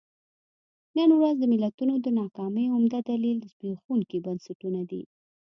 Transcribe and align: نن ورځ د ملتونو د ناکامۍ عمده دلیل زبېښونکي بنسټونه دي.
نن 0.97 1.09
ورځ 1.19 1.35
د 1.39 1.43
ملتونو 1.53 1.93
د 2.05 2.07
ناکامۍ 2.19 2.65
عمده 2.75 2.99
دلیل 3.11 3.37
زبېښونکي 3.51 4.17
بنسټونه 4.25 4.81
دي. 4.89 5.01